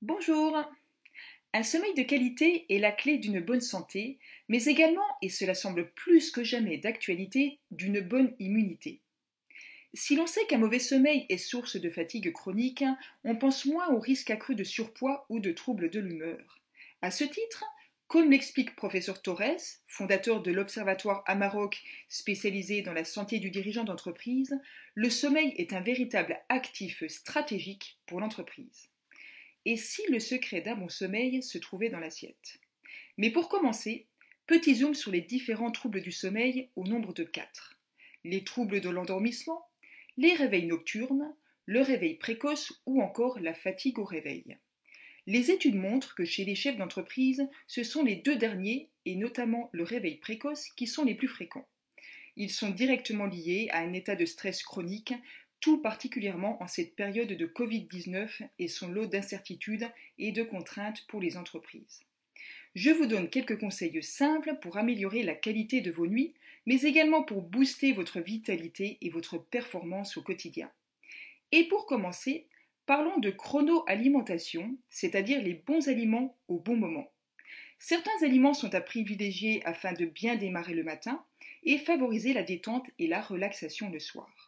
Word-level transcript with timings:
Bonjour. 0.00 0.56
Un 1.52 1.64
sommeil 1.64 1.92
de 1.94 2.04
qualité 2.04 2.72
est 2.72 2.78
la 2.78 2.92
clé 2.92 3.18
d'une 3.18 3.40
bonne 3.40 3.60
santé, 3.60 4.20
mais 4.48 4.66
également, 4.66 5.08
et 5.22 5.28
cela 5.28 5.54
semble 5.54 5.90
plus 5.90 6.30
que 6.30 6.44
jamais 6.44 6.78
d'actualité, 6.78 7.58
d'une 7.72 8.00
bonne 8.00 8.32
immunité. 8.38 9.00
Si 9.94 10.14
l'on 10.14 10.28
sait 10.28 10.46
qu'un 10.46 10.58
mauvais 10.58 10.78
sommeil 10.78 11.26
est 11.28 11.36
source 11.36 11.74
de 11.80 11.90
fatigue 11.90 12.32
chronique, 12.32 12.84
on 13.24 13.34
pense 13.34 13.66
moins 13.66 13.88
au 13.88 13.98
risque 13.98 14.30
accru 14.30 14.54
de 14.54 14.62
surpoids 14.62 15.26
ou 15.30 15.40
de 15.40 15.50
troubles 15.50 15.90
de 15.90 15.98
l'humeur. 15.98 16.60
À 17.02 17.10
ce 17.10 17.24
titre, 17.24 17.64
comme 18.06 18.30
l'explique 18.30 18.76
professeur 18.76 19.20
Torres, 19.20 19.80
fondateur 19.88 20.42
de 20.42 20.52
l'Observatoire 20.52 21.24
Amarok 21.26 21.82
spécialisé 22.08 22.82
dans 22.82 22.92
la 22.92 23.04
santé 23.04 23.40
du 23.40 23.50
dirigeant 23.50 23.82
d'entreprise, 23.82 24.56
le 24.94 25.10
sommeil 25.10 25.54
est 25.56 25.72
un 25.72 25.80
véritable 25.80 26.38
actif 26.48 27.04
stratégique 27.08 27.98
pour 28.06 28.20
l'entreprise. 28.20 28.90
Et 29.70 29.76
si 29.76 30.00
le 30.08 30.18
secret 30.18 30.62
d'un 30.62 30.76
bon 30.76 30.88
sommeil 30.88 31.42
se 31.42 31.58
trouvait 31.58 31.90
dans 31.90 32.00
l'assiette? 32.00 32.58
Mais 33.18 33.28
pour 33.28 33.50
commencer, 33.50 34.06
petit 34.46 34.76
zoom 34.76 34.94
sur 34.94 35.10
les 35.10 35.20
différents 35.20 35.70
troubles 35.70 36.00
du 36.00 36.10
sommeil 36.10 36.70
au 36.74 36.84
nombre 36.84 37.12
de 37.12 37.22
quatre. 37.22 37.78
Les 38.24 38.44
troubles 38.44 38.80
de 38.80 38.88
l'endormissement, 38.88 39.68
les 40.16 40.32
réveils 40.32 40.64
nocturnes, 40.64 41.34
le 41.66 41.82
réveil 41.82 42.14
précoce 42.14 42.80
ou 42.86 43.02
encore 43.02 43.40
la 43.40 43.52
fatigue 43.52 43.98
au 43.98 44.04
réveil. 44.04 44.56
Les 45.26 45.50
études 45.50 45.76
montrent 45.76 46.14
que 46.14 46.24
chez 46.24 46.46
les 46.46 46.54
chefs 46.54 46.78
d'entreprise, 46.78 47.46
ce 47.66 47.84
sont 47.84 48.02
les 48.02 48.16
deux 48.16 48.36
derniers, 48.36 48.88
et 49.04 49.16
notamment 49.16 49.68
le 49.72 49.82
réveil 49.82 50.16
précoce, 50.16 50.70
qui 50.78 50.86
sont 50.86 51.04
les 51.04 51.14
plus 51.14 51.28
fréquents. 51.28 51.68
Ils 52.36 52.50
sont 52.50 52.70
directement 52.70 53.26
liés 53.26 53.68
à 53.72 53.80
un 53.80 53.92
état 53.92 54.16
de 54.16 54.24
stress 54.24 54.62
chronique, 54.62 55.12
tout 55.60 55.78
particulièrement 55.78 56.62
en 56.62 56.66
cette 56.66 56.94
période 56.94 57.28
de 57.28 57.46
Covid-19 57.46 58.48
et 58.58 58.68
son 58.68 58.88
lot 58.88 59.06
d'incertitudes 59.06 59.88
et 60.18 60.32
de 60.32 60.42
contraintes 60.42 61.06
pour 61.08 61.20
les 61.20 61.36
entreprises. 61.36 62.00
Je 62.74 62.90
vous 62.90 63.06
donne 63.06 63.30
quelques 63.30 63.58
conseils 63.58 64.02
simples 64.02 64.56
pour 64.60 64.76
améliorer 64.76 65.22
la 65.22 65.34
qualité 65.34 65.80
de 65.80 65.90
vos 65.90 66.06
nuits, 66.06 66.34
mais 66.66 66.82
également 66.82 67.22
pour 67.22 67.42
booster 67.42 67.92
votre 67.92 68.20
vitalité 68.20 68.98
et 69.00 69.10
votre 69.10 69.38
performance 69.38 70.16
au 70.16 70.22
quotidien. 70.22 70.70
Et 71.50 71.64
pour 71.64 71.86
commencer, 71.86 72.46
Parlons 72.88 73.18
de 73.18 73.28
chronoalimentation, 73.28 74.74
c'est-à-dire 74.88 75.42
les 75.42 75.52
bons 75.52 75.88
aliments 75.88 76.34
au 76.48 76.58
bon 76.58 76.74
moment. 76.74 77.12
Certains 77.78 78.22
aliments 78.22 78.54
sont 78.54 78.74
à 78.74 78.80
privilégier 78.80 79.60
afin 79.66 79.92
de 79.92 80.06
bien 80.06 80.36
démarrer 80.36 80.72
le 80.72 80.84
matin 80.84 81.22
et 81.64 81.76
favoriser 81.76 82.32
la 82.32 82.42
détente 82.42 82.86
et 82.98 83.06
la 83.06 83.20
relaxation 83.20 83.90
le 83.90 83.98
soir. 83.98 84.47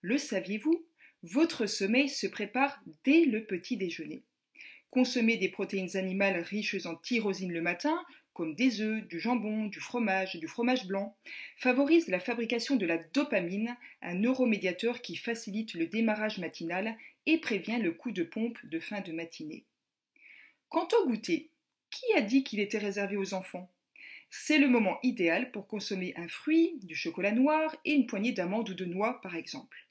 Le 0.00 0.16
saviez-vous 0.16 0.86
Votre 1.22 1.66
sommeil 1.66 2.08
se 2.08 2.26
prépare 2.26 2.80
dès 3.04 3.24
le 3.24 3.44
petit 3.44 3.76
déjeuner. 3.76 4.22
Consommez 4.90 5.36
des 5.36 5.48
protéines 5.48 5.96
animales 5.96 6.40
riches 6.40 6.86
en 6.86 6.94
tyrosine 6.94 7.52
le 7.52 7.62
matin 7.62 7.98
comme 8.38 8.54
des 8.54 8.80
œufs, 8.82 9.04
du 9.08 9.18
jambon, 9.18 9.66
du 9.66 9.80
fromage, 9.80 10.36
du 10.36 10.46
fromage 10.46 10.86
blanc, 10.86 11.16
favorise 11.56 12.06
la 12.06 12.20
fabrication 12.20 12.76
de 12.76 12.86
la 12.86 12.98
dopamine, 12.98 13.76
un 14.00 14.14
neuromédiateur 14.14 15.02
qui 15.02 15.16
facilite 15.16 15.74
le 15.74 15.88
démarrage 15.88 16.38
matinal 16.38 16.96
et 17.26 17.38
prévient 17.38 17.80
le 17.82 17.90
coup 17.90 18.12
de 18.12 18.22
pompe 18.22 18.56
de 18.62 18.78
fin 18.78 19.00
de 19.00 19.10
matinée. 19.10 19.64
Quant 20.68 20.86
au 21.00 21.08
goûter, 21.08 21.50
qui 21.90 22.04
a 22.14 22.20
dit 22.20 22.44
qu'il 22.44 22.60
était 22.60 22.78
réservé 22.78 23.16
aux 23.16 23.34
enfants? 23.34 23.72
C'est 24.30 24.58
le 24.58 24.68
moment 24.68 25.00
idéal 25.02 25.50
pour 25.50 25.66
consommer 25.66 26.14
un 26.16 26.28
fruit, 26.28 26.78
du 26.84 26.94
chocolat 26.94 27.32
noir 27.32 27.74
et 27.84 27.92
une 27.92 28.06
poignée 28.06 28.30
d'amandes 28.30 28.70
ou 28.70 28.74
de 28.74 28.84
noix 28.84 29.20
par 29.20 29.34
exemple. 29.34 29.87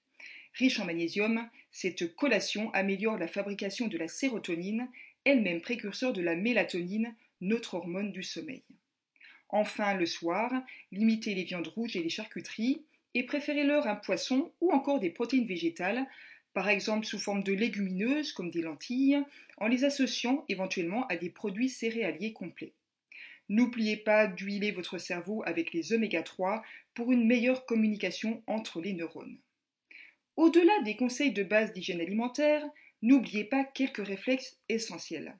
Riche 0.57 0.79
en 0.79 0.85
magnésium, 0.85 1.47
cette 1.71 2.15
collation 2.15 2.71
améliore 2.71 3.19
la 3.19 3.27
fabrication 3.27 3.87
de 3.87 3.97
la 3.99 4.07
sérotonine, 4.07 4.89
elle-même 5.23 5.61
précurseur 5.61 6.13
de 6.13 6.21
la 6.21 6.35
mélatonine, 6.35 7.15
notre 7.41 7.75
hormone 7.75 8.11
du 8.11 8.23
sommeil. 8.23 8.63
Enfin, 9.49 9.93
le 9.93 10.07
soir, 10.07 10.51
limitez 10.91 11.35
les 11.35 11.43
viandes 11.43 11.67
rouges 11.67 11.95
et 11.95 12.01
les 12.01 12.09
charcuteries 12.09 12.81
et 13.13 13.23
préférez-leur 13.23 13.85
un 13.85 13.95
poisson 13.95 14.51
ou 14.59 14.71
encore 14.71 14.99
des 14.99 15.11
protéines 15.11 15.45
végétales, 15.45 16.07
par 16.53 16.69
exemple 16.69 17.05
sous 17.05 17.19
forme 17.19 17.43
de 17.43 17.53
légumineuses 17.53 18.31
comme 18.31 18.49
des 18.49 18.63
lentilles, 18.63 19.21
en 19.57 19.67
les 19.67 19.83
associant 19.83 20.43
éventuellement 20.49 21.05
à 21.05 21.17
des 21.17 21.29
produits 21.29 21.69
céréaliers 21.69 22.33
complets. 22.33 22.73
N'oubliez 23.47 23.97
pas 23.97 24.25
d'huiler 24.25 24.71
votre 24.71 24.97
cerveau 24.97 25.43
avec 25.45 25.71
les 25.71 25.93
oméga 25.93 26.23
3 26.23 26.63
pour 26.95 27.11
une 27.11 27.27
meilleure 27.27 27.67
communication 27.67 28.41
entre 28.47 28.81
les 28.81 28.93
neurones. 28.93 29.37
Au-delà 30.37 30.81
des 30.83 30.95
conseils 30.95 31.31
de 31.31 31.41
base 31.41 31.73
d'hygiène 31.73 31.99
alimentaire, 31.99 32.63
n'oubliez 33.01 33.43
pas 33.43 33.63
quelques 33.63 34.05
réflexes 34.05 34.57
essentiels. 34.69 35.35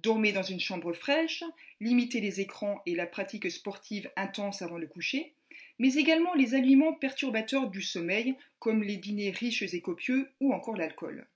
Dormez 0.00 0.30
dans 0.30 0.44
une 0.44 0.60
chambre 0.60 0.92
fraîche, 0.92 1.42
limitez 1.80 2.20
les 2.20 2.40
écrans 2.40 2.80
et 2.86 2.94
la 2.94 3.08
pratique 3.08 3.50
sportive 3.50 4.08
intense 4.14 4.62
avant 4.62 4.78
le 4.78 4.86
coucher, 4.86 5.32
mais 5.80 5.94
également 5.94 6.32
les 6.34 6.54
aliments 6.54 6.92
perturbateurs 6.92 7.68
du 7.68 7.82
sommeil, 7.82 8.36
comme 8.60 8.84
les 8.84 8.98
dîners 8.98 9.32
riches 9.32 9.62
et 9.62 9.80
copieux 9.80 10.30
ou 10.40 10.52
encore 10.54 10.76
l'alcool. 10.76 11.26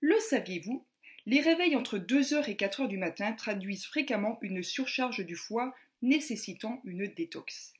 Le 0.00 0.18
saviez-vous 0.18 0.82
Les 1.26 1.40
réveils 1.40 1.76
entre 1.76 1.98
2h 1.98 2.48
et 2.48 2.54
4h 2.54 2.88
du 2.88 2.96
matin 2.96 3.32
traduisent 3.32 3.84
fréquemment 3.84 4.38
une 4.40 4.62
surcharge 4.62 5.26
du 5.26 5.36
foie 5.36 5.74
nécessitant 6.00 6.80
une 6.84 7.06
détox. 7.06 7.74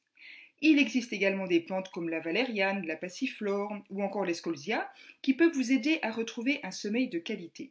Il 0.62 0.78
existe 0.78 1.12
également 1.12 1.47
des 1.47 1.60
plantes 1.60 1.91
comme 1.91 2.10
la 2.10 2.21
valériane, 2.21 2.87
la 2.87 2.97
passiflore 2.97 3.72
ou 3.88 4.03
encore 4.03 4.26
l'escolzia 4.26 4.93
qui 5.22 5.32
peuvent 5.32 5.54
vous 5.54 5.72
aider 5.72 5.98
à 6.03 6.10
retrouver 6.10 6.60
un 6.62 6.71
sommeil 6.71 7.09
de 7.09 7.19
qualité. 7.19 7.71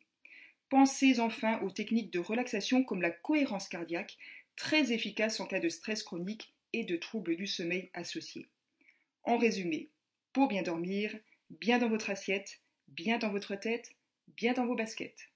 Pensez 0.69 1.19
enfin 1.19 1.59
aux 1.61 1.71
techniques 1.71 2.11
de 2.11 2.19
relaxation 2.19 2.83
comme 2.83 3.01
la 3.01 3.11
cohérence 3.11 3.67
cardiaque, 3.67 4.17
très 4.55 4.91
efficace 4.91 5.39
en 5.39 5.45
cas 5.45 5.59
de 5.59 5.69
stress 5.69 6.03
chronique 6.03 6.53
et 6.73 6.83
de 6.83 6.95
troubles 6.95 7.35
du 7.35 7.47
sommeil 7.47 7.89
associés. 7.93 8.47
En 9.23 9.37
résumé, 9.37 9.89
pour 10.33 10.47
bien 10.47 10.63
dormir, 10.63 11.15
bien 11.49 11.77
dans 11.77 11.89
votre 11.89 12.09
assiette, 12.09 12.59
bien 12.87 13.17
dans 13.17 13.31
votre 13.31 13.55
tête, 13.55 13.91
bien 14.35 14.53
dans 14.53 14.65
vos 14.65 14.75
baskets. 14.75 15.29